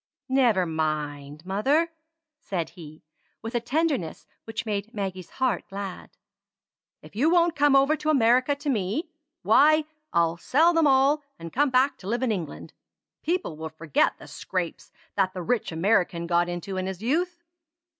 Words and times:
"Never 0.29 0.65
mind, 0.65 1.45
mother!" 1.45 1.91
said 2.39 2.71
he, 2.71 3.03
with 3.43 3.53
a 3.53 3.59
tenderness 3.59 4.25
which 4.45 4.65
made 4.65 4.95
Maggie's 4.95 5.29
heart 5.29 5.67
glad. 5.69 6.09
"If 7.03 7.15
you 7.15 7.29
won't 7.29 7.55
come 7.55 7.75
over 7.75 7.95
to 7.97 8.09
America 8.09 8.55
to 8.55 8.69
me, 8.71 9.11
why, 9.43 9.85
I'll 10.11 10.37
sell 10.37 10.73
them 10.73 10.87
all, 10.87 11.21
and 11.37 11.53
come 11.53 11.69
back 11.69 11.99
to 11.99 12.07
live 12.07 12.23
in 12.23 12.31
England. 12.31 12.73
People 13.21 13.57
will 13.57 13.69
forget 13.69 14.17
the 14.17 14.25
scrapes 14.25 14.91
that 15.13 15.33
the 15.35 15.43
rich 15.43 15.71
American 15.71 16.25
got 16.25 16.49
into 16.49 16.77
in 16.77 16.87
his 16.87 17.03
youth." 17.03 17.43